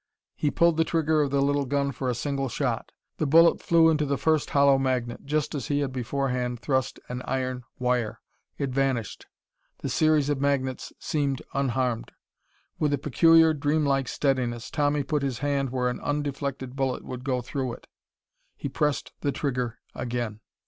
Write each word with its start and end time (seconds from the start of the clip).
He 0.33 0.49
pulled 0.49 0.77
the 0.77 0.83
trigger 0.83 1.21
of 1.21 1.29
the 1.29 1.43
little 1.43 1.67
gun 1.67 1.91
for 1.91 2.09
a 2.09 2.15
single 2.15 2.49
shot. 2.49 2.91
The 3.17 3.27
bullet 3.27 3.61
flew 3.61 3.87
into 3.91 4.03
the 4.03 4.17
first 4.17 4.49
hollow 4.49 4.79
magnet, 4.79 5.27
just 5.27 5.53
as 5.53 5.67
he 5.67 5.81
had 5.81 5.91
beforehand 5.91 6.59
thrust 6.59 6.99
an 7.07 7.21
iron 7.25 7.65
wire. 7.77 8.19
It 8.57 8.71
vanished. 8.71 9.27
The 9.77 9.89
series 9.89 10.27
of 10.27 10.41
magnets 10.41 10.91
seemed 10.97 11.43
unharmed. 11.53 12.13
With 12.79 12.93
a 12.93 12.97
peculiar, 12.97 13.53
dreamlike 13.53 14.07
steadiness, 14.07 14.71
Tommy 14.71 15.03
put 15.03 15.21
his 15.21 15.37
hand 15.37 15.69
where 15.69 15.87
an 15.87 15.99
undeflected 15.99 16.75
bullet 16.75 17.05
would 17.05 17.23
go 17.23 17.43
through 17.43 17.73
it. 17.73 17.85
He 18.57 18.69
pressed 18.69 19.13
the 19.21 19.31
trigger 19.31 19.77
again. 19.93 20.39